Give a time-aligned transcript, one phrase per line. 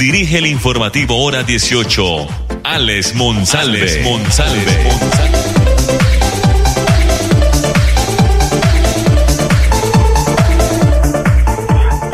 [0.00, 2.02] dirige el informativo Hora 18,
[2.64, 3.14] Alex.
[3.14, 4.66] Alex Monsalve.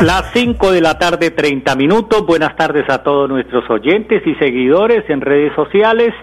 [0.01, 2.25] Las 5 de la tarde, 30 minutos.
[2.25, 6.13] Buenas tardes a todos nuestros oyentes y seguidores en redes sociales.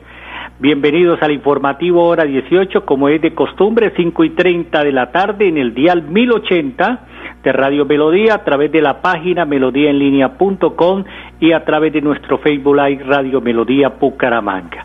[0.59, 5.49] Bienvenidos al informativo hora 18, como es de costumbre, 5 y 30 de la tarde
[5.49, 7.14] en el dial 1080
[7.45, 11.05] de Radio Melodía a través de la página melodíaenlínea.com
[11.39, 14.85] y a través de nuestro Facebook Live Radio Melodía Bucaramanga.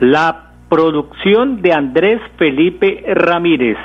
[0.00, 3.76] La producción de Andrés Felipe Ramírez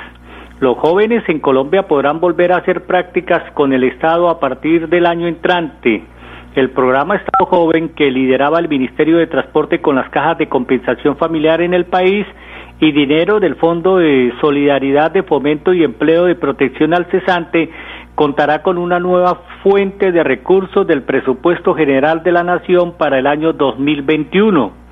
[0.60, 5.04] los jóvenes en Colombia podrán volver a hacer prácticas con el Estado a partir del
[5.04, 6.04] año entrante.
[6.54, 11.16] El programa Estado Joven que lideraba el Ministerio de Transporte con las cajas de compensación
[11.16, 12.24] familiar en el país
[12.78, 17.70] y dinero del Fondo de Solidaridad de Fomento y Empleo de Protección al Cesante
[18.14, 23.26] contará con una nueva fuente de recursos del presupuesto general de la Nación para el
[23.26, 24.84] año 2021.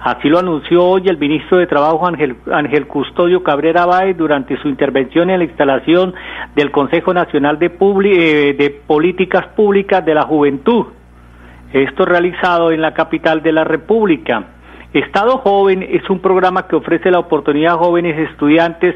[0.00, 4.68] Así lo anunció hoy el ministro de Trabajo Ángel, Ángel Custodio Cabrera Báez durante su
[4.68, 6.14] intervención en la instalación
[6.56, 10.86] del Consejo Nacional de, eh, de Políticas Públicas de la Juventud.
[11.72, 14.44] Esto realizado en la capital de la República.
[14.92, 18.94] Estado Joven es un programa que ofrece la oportunidad a jóvenes estudiantes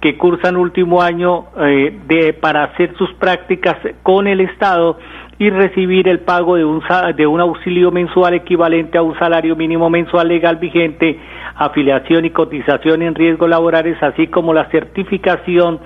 [0.00, 4.98] que cursan último año eh, de, para hacer sus prácticas con el Estado
[5.38, 6.82] y recibir el pago de un,
[7.16, 11.18] de un auxilio mensual equivalente a un salario mínimo mensual legal vigente,
[11.54, 15.80] afiliación y cotización en riesgos laborales, así como la certificación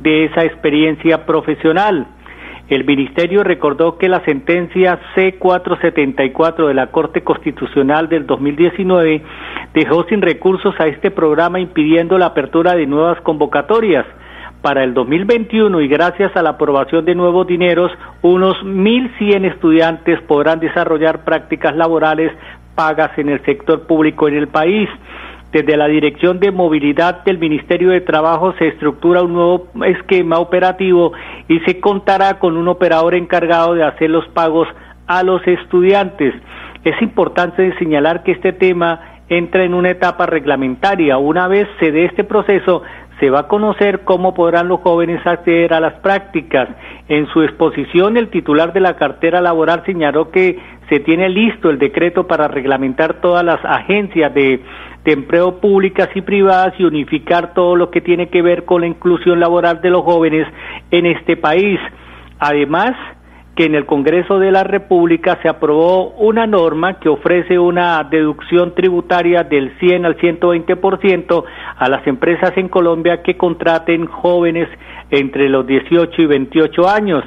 [0.00, 2.06] de esa experiencia profesional.
[2.68, 9.22] El Ministerio recordó que la sentencia C474 de la Corte Constitucional del 2019
[9.72, 14.04] dejó sin recursos a este programa impidiendo la apertura de nuevas convocatorias
[14.62, 20.58] para el 2021 y gracias a la aprobación de nuevos dineros, unos 1.100 estudiantes podrán
[20.58, 22.32] desarrollar prácticas laborales
[22.74, 24.88] pagas en el sector público en el país.
[25.52, 31.12] Desde la Dirección de Movilidad del Ministerio de Trabajo se estructura un nuevo esquema operativo
[31.48, 34.68] y se contará con un operador encargado de hacer los pagos
[35.06, 36.34] a los estudiantes.
[36.84, 41.18] Es importante señalar que este tema entra en una etapa reglamentaria.
[41.18, 42.82] Una vez se dé este proceso,
[43.20, 46.68] se va a conocer cómo podrán los jóvenes acceder a las prácticas.
[47.08, 51.78] En su exposición, el titular de la cartera laboral señaló que se tiene listo el
[51.78, 54.60] decreto para reglamentar todas las agencias de,
[55.04, 59.38] empleo públicas y privadas y unificar todo lo que tiene que ver con la inclusión
[59.38, 60.48] laboral de los jóvenes
[60.90, 61.78] en este país.
[62.40, 62.96] Además,
[63.56, 68.74] que en el Congreso de la República se aprobó una norma que ofrece una deducción
[68.74, 71.44] tributaria del 100 al 120%
[71.78, 74.68] a las empresas en Colombia que contraten jóvenes
[75.10, 77.24] entre los 18 y 28 años.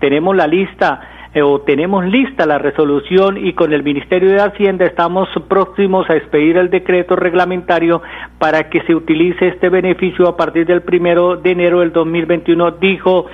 [0.00, 1.00] Tenemos la lista
[1.34, 6.16] eh, o tenemos lista la resolución y con el Ministerio de Hacienda estamos próximos a
[6.16, 8.00] expedir el decreto reglamentario
[8.38, 13.26] para que se utilice este beneficio a partir del primero de enero del 2021, dijo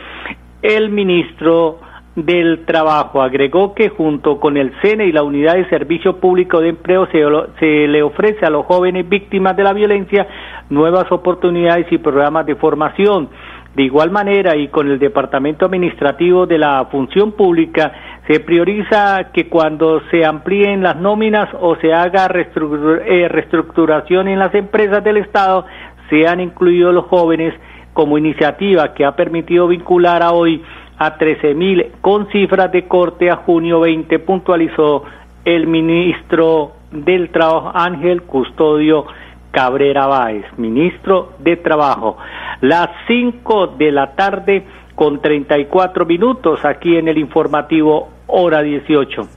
[0.62, 1.78] el ministro
[2.14, 3.22] del Trabajo.
[3.22, 7.22] Agregó que junto con el CENE y la Unidad de Servicio Público de Empleo se,
[7.58, 10.26] se, le ofrece a los jóvenes víctimas de la violencia
[10.68, 13.28] nuevas oportunidades y programas de formación.
[13.74, 17.92] De igual manera, y con el Departamento Administrativo de la Función Pública,
[18.28, 24.54] se prioriza que cuando se amplíen las nóminas o se haga eh, reestructuración en las
[24.54, 25.64] empresas del Estado,
[26.10, 27.54] sean incluidos los jóvenes
[27.94, 30.62] como iniciativa que ha permitido vincular a hoy
[31.04, 35.04] a 13 mil con cifras de corte a junio 20, puntualizó
[35.44, 39.06] el ministro del Trabajo Ángel Custodio
[39.50, 42.18] Cabrera Báez, ministro de Trabajo.
[42.60, 44.64] Las 5 de la tarde
[44.94, 49.28] con 34 minutos aquí en el informativo hora 18.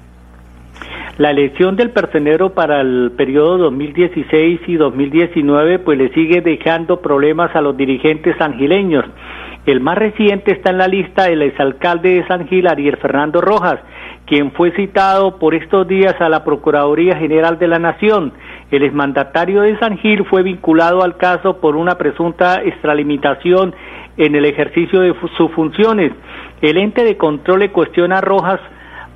[1.18, 7.56] La elección del personero para el periodo 2016 y 2019 pues le sigue dejando problemas
[7.56, 9.06] a los dirigentes angileños
[9.66, 13.80] el más reciente está en la lista del exalcalde de San Gil, Ariel Fernando Rojas,
[14.28, 18.34] quien fue citado por estos días a la Procuraduría General de la Nación.
[18.70, 23.74] El exmandatario de San Gil fue vinculado al caso por una presunta extralimitación
[24.18, 26.12] en el ejercicio de sus funciones.
[26.62, 28.60] El ente de control le cuestiona a Rojas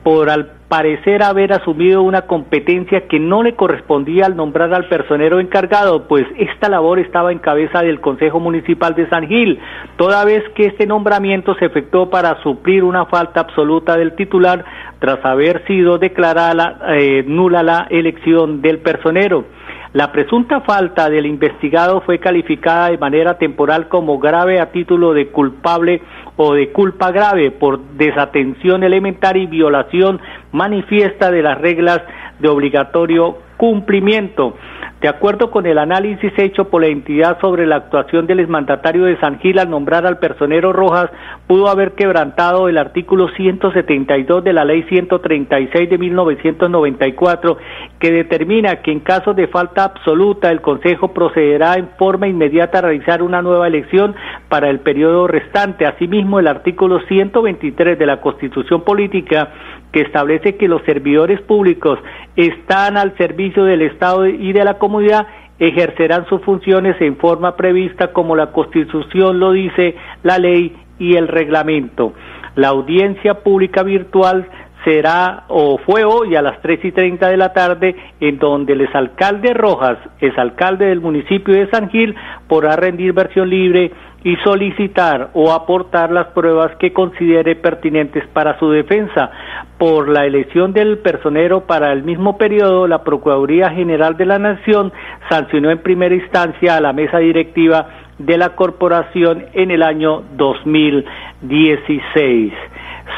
[0.03, 5.39] por al parecer haber asumido una competencia que no le correspondía al nombrar al personero
[5.39, 9.59] encargado, pues esta labor estaba en cabeza del Consejo Municipal de San Gil,
[9.97, 14.63] toda vez que este nombramiento se efectuó para suplir una falta absoluta del titular
[14.99, 19.45] tras haber sido declarada eh, nula la elección del personero.
[19.93, 25.29] La presunta falta del investigado fue calificada de manera temporal como grave a título de
[25.29, 26.03] culpable
[26.37, 30.21] o de culpa grave por desatención elemental y violación
[30.51, 32.01] manifiesta de las reglas
[32.37, 34.55] de obligatorio cumplimiento.
[35.01, 39.19] De acuerdo con el análisis hecho por la entidad sobre la actuación del exmandatario de
[39.19, 41.09] San Gil al nombrar al personero Rojas,
[41.47, 47.57] pudo haber quebrantado el artículo 172 de la ley 136 de 1994,
[47.99, 52.81] que determina que en caso de falta absoluta el Consejo procederá en forma inmediata a
[52.83, 54.15] realizar una nueva elección
[54.47, 55.85] para el periodo restante.
[55.85, 59.49] Asimismo, el artículo 123 de la Constitución Política
[59.91, 61.97] que establece que los servidores públicos
[62.35, 65.27] están al servicio del Estado y de la comunidad,
[65.59, 71.27] ejercerán sus funciones en forma prevista como la Constitución lo dice, la ley y el
[71.27, 72.13] reglamento.
[72.55, 74.47] La audiencia pública virtual
[74.83, 78.81] será o fue hoy a las tres y treinta de la tarde, en donde el
[78.81, 82.15] exalcalde Rojas, exalcalde del municipio de San Gil,
[82.47, 83.91] podrá rendir versión libre
[84.23, 89.31] y solicitar o aportar las pruebas que considere pertinentes para su defensa.
[89.77, 94.91] Por la elección del personero para el mismo periodo, la Procuraduría General de la Nación
[95.29, 97.87] sancionó en primera instancia a la mesa directiva
[98.17, 102.51] de la corporación en el año 2016.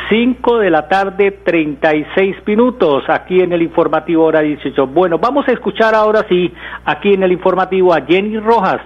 [0.10, 4.86] 5 de la tarde, 36 minutos, aquí en el informativo hora 18.
[4.88, 6.54] Bueno, vamos a escuchar ahora sí,
[6.86, 8.82] aquí en el informativo a Jenny Rojas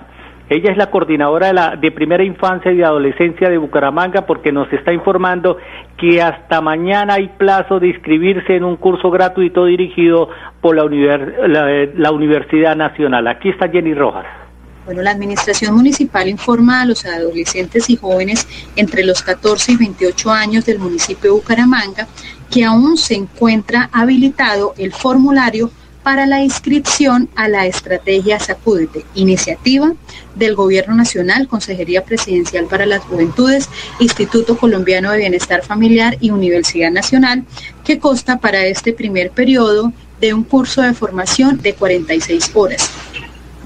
[0.50, 5.58] ella es la coordinadora de, primera infancia y adolescencia de Bucaramanga porque nos está informando
[5.98, 10.30] que hasta mañana hay plazo de inscribirse en un curso gratuito dirigido
[10.62, 13.28] por la, la Universidad Nacional.
[13.28, 14.26] Aquí está Jenny Rojas.
[14.86, 20.30] Bueno, la Administración Municipal informa a los adolescentes y jóvenes entre los 14 y 28
[20.30, 22.08] años del municipio de Bucaramanga
[22.52, 25.72] que aún se encuentra habilitado el formulario
[26.06, 29.92] para la inscripción a la estrategia Sacúdete, iniciativa
[30.36, 33.68] del Gobierno Nacional, Consejería Presidencial para las Juventudes,
[34.00, 37.44] Instituto Colombiano de Bienestar Familiar y Universidad Nacional,
[37.84, 42.88] que consta para este primer periodo de un curso de formación de 46 horas.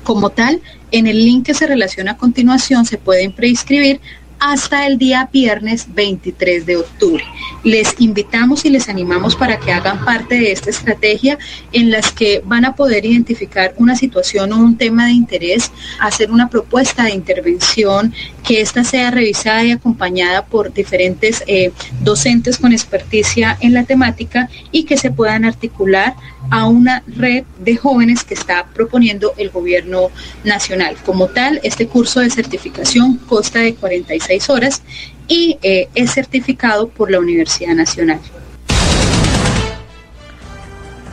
[0.05, 3.99] Como tal, en el link que se relaciona a continuación se pueden preinscribir
[4.39, 7.23] hasta el día viernes 23 de octubre.
[7.63, 11.37] Les invitamos y les animamos para que hagan parte de esta estrategia
[11.73, 16.31] en las que van a poder identificar una situación o un tema de interés, hacer
[16.31, 18.13] una propuesta de intervención,
[18.43, 21.71] que ésta sea revisada y acompañada por diferentes eh,
[22.01, 26.15] docentes con experticia en la temática y que se puedan articular
[26.51, 30.09] a una red de jóvenes que está proponiendo el gobierno
[30.43, 30.95] nacional.
[31.05, 34.83] Como tal, este curso de certificación consta de 46 horas
[35.27, 38.19] y eh, es certificado por la Universidad Nacional.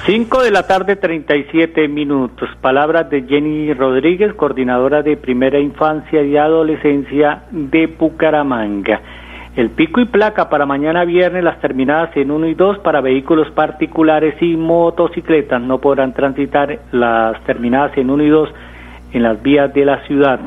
[0.06, 2.48] 5 de la tarde, 37 minutos.
[2.60, 9.00] Palabras de Jenny Rodríguez, coordinadora de Primera Infancia y Adolescencia de Bucaramanga.
[9.56, 13.50] El pico y placa para mañana viernes, las terminadas en 1 y 2 para vehículos
[13.52, 18.50] particulares y motocicletas no podrán transitar las terminadas en 1 y 2
[19.14, 20.40] en las vías de la ciudad.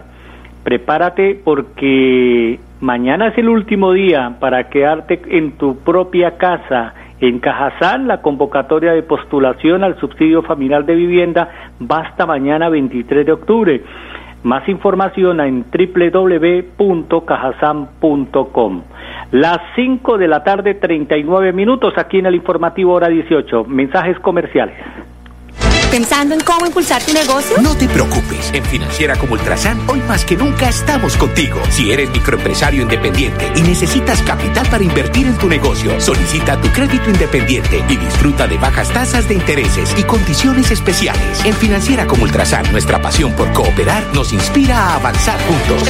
[0.64, 6.94] Prepárate porque mañana es el último día para quedarte en tu propia casa.
[7.20, 11.50] En Cajazán, la convocatoria de postulación al subsidio familiar de vivienda
[11.82, 13.82] va hasta mañana 23 de octubre.
[14.44, 15.66] Más información en
[16.78, 18.84] www.cajazán.com.
[19.32, 23.66] Las 5 de la tarde, 39 minutos aquí en el informativo hora 18.
[23.66, 24.76] Mensajes comerciales.
[25.92, 27.58] ¿Pensando en cómo impulsar tu negocio?
[27.62, 28.52] No te preocupes.
[28.54, 31.60] En Financiera como Ultrasan, hoy más que nunca estamos contigo.
[31.70, 37.10] Si eres microempresario independiente y necesitas capital para invertir en tu negocio, solicita tu crédito
[37.10, 41.44] independiente y disfruta de bajas tasas de intereses y condiciones especiales.
[41.44, 45.90] En Financiera como Ultrasan, nuestra pasión por cooperar nos inspira a avanzar juntos.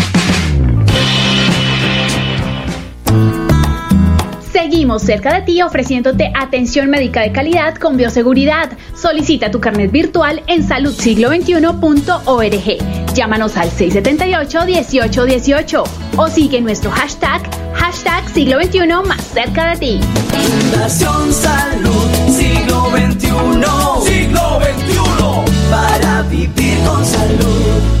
[4.81, 8.71] Cerca de ti ofreciéndote atención médica de calidad con bioseguridad.
[8.95, 13.13] Solicita tu carnet virtual en saludsiglo21.org.
[13.13, 15.83] Llámanos al 678-1818
[16.17, 17.43] o sigue nuestro hashtag,
[17.75, 19.99] hashtag siglo XXI más cerca de ti.
[20.31, 23.29] Fundación Salud Siglo XXI.
[24.03, 24.97] Siglo XXI.
[25.69, 28.00] Para vivir con salud.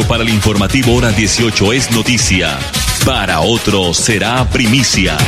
[0.00, 2.58] Para el informativo hora 18 es noticia,
[3.04, 5.18] para otro será primicia.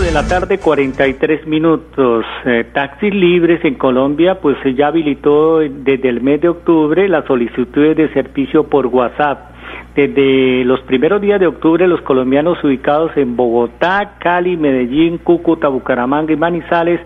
[0.00, 2.24] De la tarde, 43 minutos.
[2.44, 7.26] Eh, taxis libres en Colombia, pues se ya habilitó desde el mes de octubre las
[7.26, 9.51] solicitudes de servicio por WhatsApp.
[9.94, 16.32] Desde los primeros días de octubre, los colombianos ubicados en Bogotá, Cali, Medellín, Cúcuta, Bucaramanga
[16.32, 16.98] y Manizales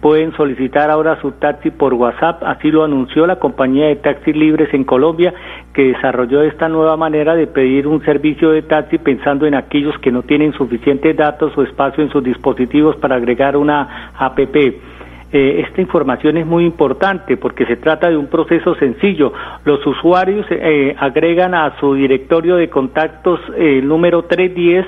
[0.00, 2.42] pueden solicitar ahora su taxi por WhatsApp.
[2.42, 5.34] Así lo anunció la compañía de taxis libres en Colombia,
[5.74, 10.10] que desarrolló esta nueva manera de pedir un servicio de taxi pensando en aquellos que
[10.10, 14.80] no tienen suficientes datos o espacio en sus dispositivos para agregar una APP.
[15.32, 19.32] Eh, esta información es muy importante porque se trata de un proceso sencillo.
[19.64, 24.84] Los usuarios eh, agregan a su directorio de contactos el número 310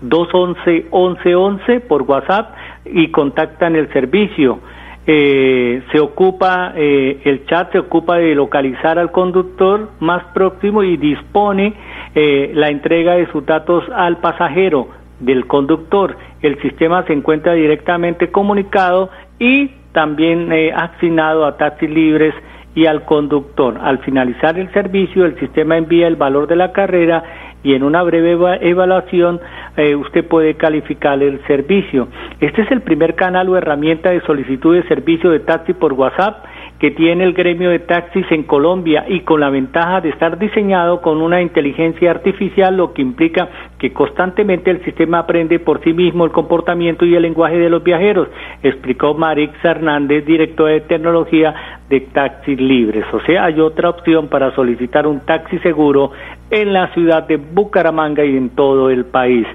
[0.00, 2.54] 211 1111 por WhatsApp
[2.86, 4.60] y contactan el servicio.
[5.06, 11.74] Eh, se ocupa, el chat se ocupa de localizar al conductor más próximo y dispone
[12.14, 14.88] la entrega de sus datos al pasajero
[15.20, 16.16] del conductor.
[16.40, 22.34] El sistema se encuentra directamente comunicado y también eh, asignado a taxis libres
[22.74, 23.78] y al conductor.
[23.80, 27.22] Al finalizar el servicio, el sistema envía el valor de la carrera
[27.62, 29.40] y en una breve evaluación
[29.76, 32.08] eh, usted puede calificar el servicio.
[32.40, 36.44] Este es el primer canal o herramienta de solicitud de servicio de taxi por WhatsApp
[36.82, 41.00] que tiene el gremio de taxis en Colombia y con la ventaja de estar diseñado
[41.00, 43.48] con una inteligencia artificial, lo que implica
[43.78, 47.84] que constantemente el sistema aprende por sí mismo el comportamiento y el lenguaje de los
[47.84, 48.26] viajeros,
[48.64, 51.54] explicó Marix Hernández, director de tecnología
[51.88, 53.04] de Taxis Libres.
[53.12, 56.10] O sea, hay otra opción para solicitar un taxi seguro
[56.50, 59.46] en la ciudad de Bucaramanga y en todo el país.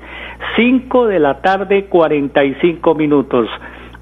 [0.56, 3.50] 5 de la tarde, 45 minutos.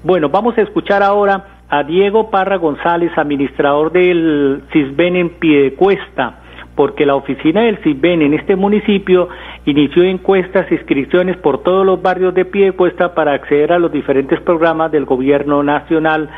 [0.04, 6.40] Bueno, vamos a escuchar ahora a Diego Parra González, administrador del CISBEN en Piedecuesta,
[6.76, 9.28] porque la oficina del CISBEN en este municipio
[9.64, 14.40] inició encuestas e inscripciones por todos los barrios de Piedecuesta para acceder a los diferentes
[14.40, 16.28] programas del gobierno nacional.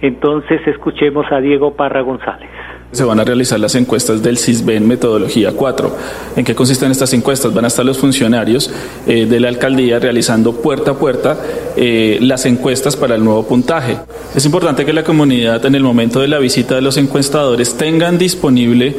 [0.00, 2.50] Entonces escuchemos a Diego Parra González.
[2.92, 5.96] Se van a realizar las encuestas del CISBEN Metodología 4.
[6.36, 7.52] ¿En qué consisten estas encuestas?
[7.52, 8.70] Van a estar los funcionarios
[9.06, 11.38] eh, de la alcaldía realizando puerta a puerta
[11.76, 13.98] eh, las encuestas para el nuevo puntaje.
[14.34, 18.18] Es importante que la comunidad en el momento de la visita de los encuestadores tengan
[18.18, 18.96] disponible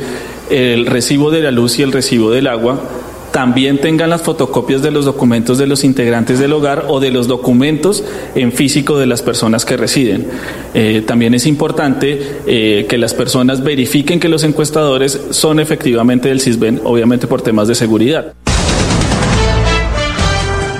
[0.49, 2.79] el recibo de la luz y el recibo del agua
[3.37, 7.27] también tengan las fotocopias de los documentos de los integrantes del hogar o de los
[7.27, 8.03] documentos
[8.33, 10.25] en físico de las personas que residen.
[10.73, 16.39] Eh, también es importante eh, que las personas verifiquen que los encuestadores son efectivamente del
[16.39, 18.33] CISBEN, obviamente por temas de seguridad.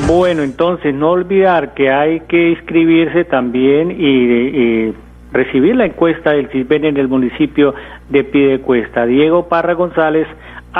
[0.08, 4.96] Bueno, entonces no olvidar que hay que inscribirse también y,
[5.32, 7.76] recibir la encuesta del CISBEN en el municipio
[8.10, 9.06] de Pidecuesta.
[9.06, 10.26] Diego Parra González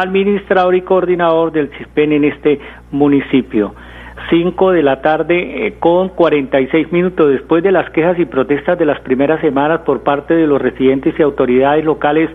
[0.02, 2.60] administrador y coordinador del CISPEN en este
[2.92, 3.74] municipio.
[4.30, 8.86] 5 de la tarde eh, con 46 minutos después de las quejas y protestas de
[8.86, 12.30] las primeras semanas por parte de los residentes y autoridades locales,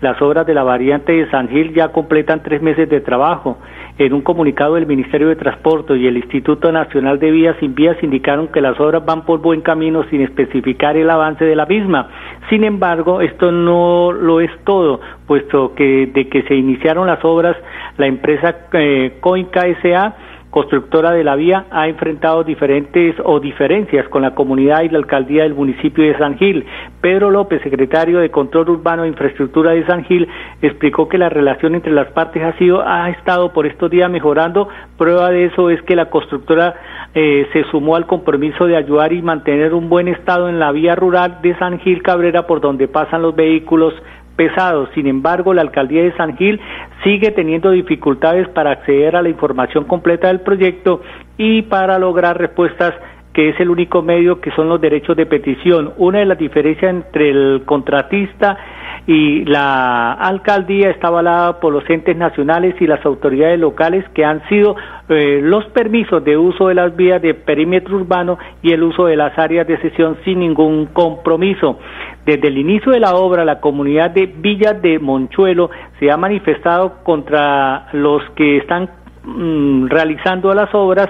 [0.00, 3.58] las obras de la variante de San Gil ya completan tres meses de trabajo.
[3.98, 7.96] En un comunicado del Ministerio de Transporte y el Instituto Nacional de Vías sin Vías
[8.02, 12.08] indicaron que las obras van por buen camino sin especificar el avance de la misma.
[12.48, 17.56] Sin embargo, esto no lo es todo, puesto que de que se iniciaron las obras,
[17.98, 20.14] la empresa eh, Coinca S.A
[20.50, 25.42] constructora de la vía ha enfrentado diferentes o diferencias con la comunidad y la alcaldía
[25.42, 26.64] del municipio de San Gil.
[27.00, 30.26] Pedro López, secretario de Control Urbano e Infraestructura de San Gil,
[30.62, 34.68] explicó que la relación entre las partes ha sido ha estado por estos días mejorando.
[34.96, 36.74] Prueba de eso es que la constructora
[37.14, 40.94] eh, se sumó al compromiso de ayudar y mantener un buen estado en la vía
[40.94, 43.94] rural de San Gil Cabrera por donde pasan los vehículos
[44.38, 44.88] pesados.
[44.94, 46.60] Sin embargo, la alcaldía de San Gil
[47.02, 51.02] sigue teniendo dificultades para acceder a la información completa del proyecto
[51.36, 52.94] y para lograr respuestas
[53.38, 55.92] que es el único medio que son los derechos de petición.
[55.98, 58.58] Una de las diferencias entre el contratista
[59.06, 64.42] y la alcaldía está avalada por los entes nacionales y las autoridades locales que han
[64.48, 64.74] sido
[65.08, 69.14] eh, los permisos de uso de las vías de perímetro urbano y el uso de
[69.14, 71.78] las áreas de sesión sin ningún compromiso.
[72.26, 75.70] Desde el inicio de la obra, la comunidad de Villa de Monchuelo
[76.00, 78.90] se ha manifestado contra los que están
[79.22, 81.08] mm, realizando las obras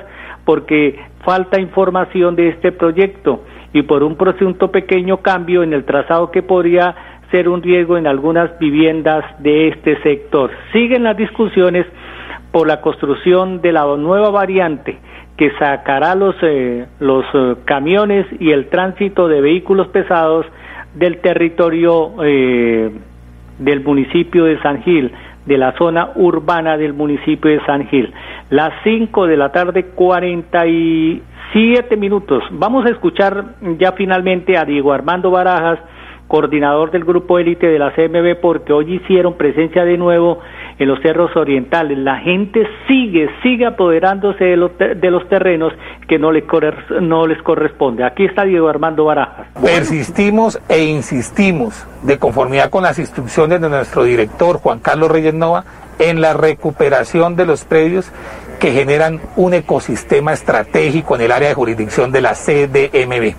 [0.48, 6.30] porque falta información de este proyecto y por un presunto pequeño cambio en el trazado
[6.30, 6.94] que podría
[7.30, 10.50] ser un riesgo en algunas viviendas de este sector.
[10.72, 11.84] Siguen las discusiones
[12.50, 14.96] por la construcción de la nueva variante
[15.36, 20.46] que sacará los, eh, los eh, camiones y el tránsito de vehículos pesados
[20.94, 22.90] del territorio eh,
[23.58, 25.12] del municipio de San Gil,
[25.48, 28.12] de la zona urbana del municipio de San Gil.
[28.50, 32.44] Las 5 de la tarde, 47 minutos.
[32.52, 35.78] Vamos a escuchar ya finalmente a Diego Armando Barajas,
[36.28, 40.40] coordinador del grupo élite de la CMB, porque hoy hicieron presencia de nuevo
[40.78, 41.98] en los cerros orientales.
[41.98, 45.72] La gente sigue, sigue apoderándose de los, de los terrenos
[46.06, 46.44] que no les,
[47.00, 48.04] no les corresponde.
[48.04, 49.48] Aquí está Diego Armando Barajas.
[49.60, 55.64] Persistimos e insistimos, de conformidad con las instrucciones de nuestro director Juan Carlos Reyes Nova,
[55.98, 58.12] en la recuperación de los predios
[58.58, 63.34] que generan un ecosistema estratégico en el área de jurisdicción de la CDMB.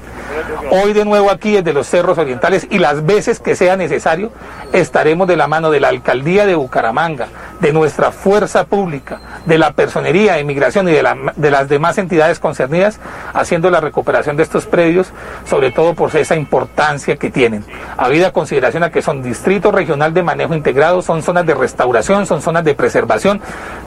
[0.72, 4.32] Hoy de nuevo aquí desde los Cerros Orientales y las veces que sea necesario
[4.72, 7.28] estaremos de la mano de la Alcaldía de Bucaramanga,
[7.60, 12.40] de nuestra fuerza pública, de la Personería de Inmigración y de, de las demás entidades
[12.40, 13.00] concernidas
[13.34, 15.12] haciendo la recuperación de estos predios,
[15.46, 17.66] sobre todo por esa importancia que tienen.
[17.98, 22.42] Habida consideración a que son distrito regional de manejo integrado, son zonas de restauración, son
[22.42, 23.42] zonas de preservación,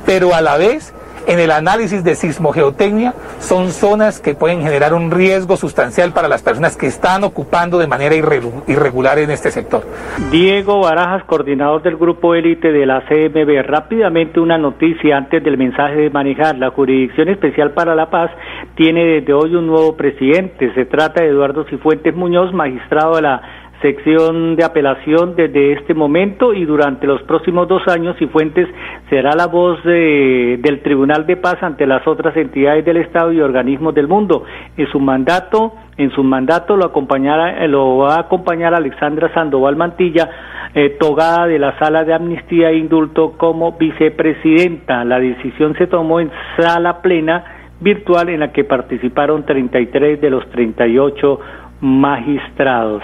[0.04, 0.92] pero a la vez
[1.26, 6.42] en el análisis de sismogeotecnia son zonas que pueden generar un riesgo sustancial para las
[6.42, 9.84] personas que están ocupando de manera irregular en este sector.
[10.30, 13.62] Diego Barajas, coordinador del grupo élite de la CMB.
[13.66, 16.56] Rápidamente una noticia antes del mensaje de manejar.
[16.56, 18.30] La Jurisdicción Especial para la Paz
[18.74, 20.72] tiene desde hoy un nuevo presidente.
[20.74, 23.42] Se trata de Eduardo Cifuentes Muñoz, magistrado de la
[23.82, 28.68] sección de apelación desde este momento y durante los próximos dos años Cifuentes
[29.10, 33.94] será la voz del Tribunal de Paz ante las otras entidades del Estado y organismos
[33.94, 34.44] del mundo.
[34.76, 40.30] En su mandato, en su mandato lo acompañará, lo va a acompañar Alexandra Sandoval Mantilla,
[40.74, 45.04] eh, togada de la Sala de Amnistía e Indulto como vicepresidenta.
[45.04, 47.44] La decisión se tomó en sala plena
[47.82, 51.40] virtual en la que participaron 33 de los 38
[51.82, 53.02] magistrados.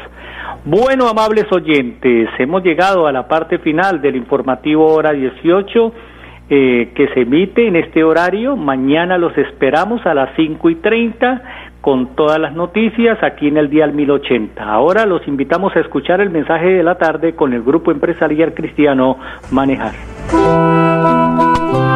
[0.64, 5.93] Bueno, amables oyentes, hemos llegado a la parte final del informativo hora 18
[6.51, 8.57] eh, que se emite en este horario.
[8.57, 11.43] Mañana los esperamos a las 5 y 30
[11.83, 14.62] con todas las noticias aquí en el Dial 1080.
[14.62, 19.19] Ahora los invitamos a escuchar el mensaje de la tarde con el grupo empresarial cristiano
[19.51, 19.93] Manejar.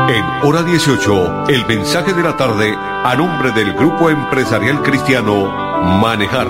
[0.09, 6.49] En hora 18, el mensaje de la tarde a nombre del grupo empresarial cristiano Manejar.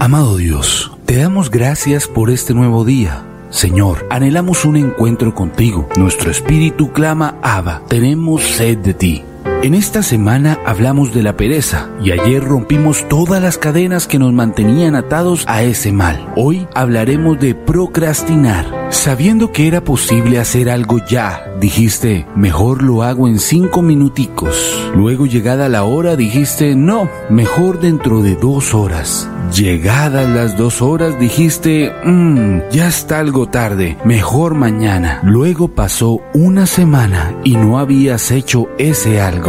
[0.00, 3.24] Amado Dios, te damos gracias por este nuevo día.
[3.50, 5.88] Señor, anhelamos un encuentro contigo.
[5.96, 9.24] Nuestro espíritu clama, Abba, tenemos sed de ti.
[9.60, 14.32] En esta semana hablamos de la pereza y ayer rompimos todas las cadenas que nos
[14.32, 16.32] mantenían atados a ese mal.
[16.36, 18.78] Hoy hablaremos de procrastinar.
[18.90, 24.90] Sabiendo que era posible hacer algo ya, dijiste, mejor lo hago en cinco minuticos.
[24.94, 29.28] Luego llegada la hora dijiste, no, mejor dentro de dos horas.
[29.54, 35.20] Llegadas las dos horas dijiste, mmm, ya está algo tarde, mejor mañana.
[35.22, 39.47] Luego pasó una semana y no habías hecho ese algo.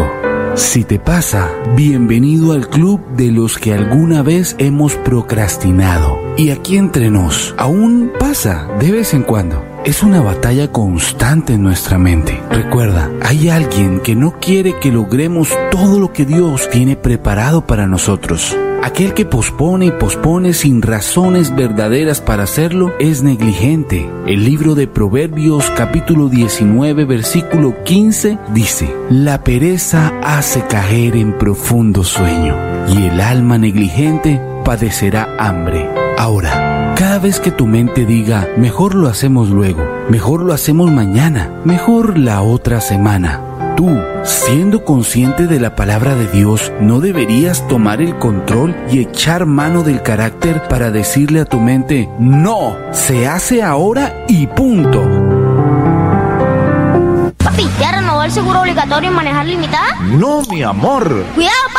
[0.56, 6.20] Si te pasa, bienvenido al club de los que alguna vez hemos procrastinado.
[6.38, 9.64] Y aquí entre nos, aún pasa de vez en cuando.
[9.86, 12.42] Es una batalla constante en nuestra mente.
[12.52, 17.88] Recuerda, hay alguien que no quiere que logremos todo lo que Dios tiene preparado para
[17.88, 18.56] nosotros.
[18.82, 24.10] Aquel que pospone y pospone sin razones verdaderas para hacerlo es negligente.
[24.26, 32.06] El libro de Proverbios capítulo 19 versículo 15 dice, La pereza hace caer en profundo
[32.06, 32.56] sueño
[32.88, 35.90] y el alma negligente padecerá hambre.
[36.18, 41.50] Ahora, cada vez que tu mente diga, mejor lo hacemos luego, mejor lo hacemos mañana,
[41.64, 43.42] mejor la otra semana,
[43.80, 49.46] tú, siendo consciente de la palabra de Dios, no deberías tomar el control y echar
[49.46, 55.02] mano del carácter para decirle a tu mente, no, se hace ahora y punto.
[57.38, 59.96] Papi, ¿ya renovó el seguro obligatorio en manejar limitada?
[60.10, 61.24] No, mi amor.
[61.34, 61.79] Cuidado, papi.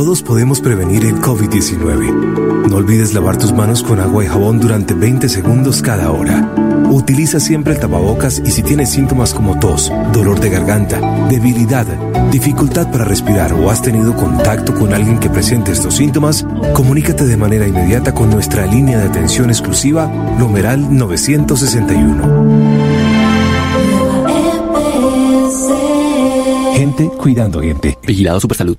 [0.00, 2.68] Todos podemos prevenir el COVID-19.
[2.70, 6.54] No olvides lavar tus manos con agua y jabón durante 20 segundos cada hora.
[6.88, 11.84] Utiliza siempre el tapabocas y si tienes síntomas como tos, dolor de garganta, debilidad,
[12.30, 17.36] dificultad para respirar o has tenido contacto con alguien que presente estos síntomas, comunícate de
[17.36, 20.06] manera inmediata con nuestra línea de atención exclusiva
[20.38, 22.70] numeral 961.
[26.74, 27.98] Gente cuidando gente.
[28.06, 28.78] Vigilado Supersalud.